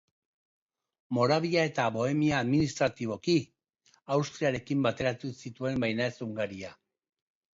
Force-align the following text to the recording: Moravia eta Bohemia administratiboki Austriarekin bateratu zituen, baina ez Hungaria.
Moravia 1.17 1.65
eta 1.71 1.83
Bohemia 1.97 2.37
administratiboki 2.45 3.35
Austriarekin 4.15 4.81
bateratu 4.89 5.31
zituen, 5.47 5.77
baina 5.87 6.09
ez 6.13 6.17
Hungaria. 6.27 6.73